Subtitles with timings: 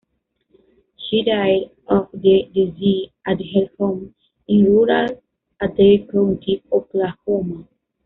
[0.97, 4.15] She died of the disease at her home
[4.47, 5.07] in rural
[5.61, 7.67] Adair County, Oklahoma.